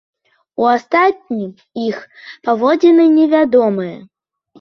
У 0.61 0.67
астатнім 0.75 1.51
іх 1.87 1.99
паводзіны 2.49 3.05
невядомыя. 3.19 3.93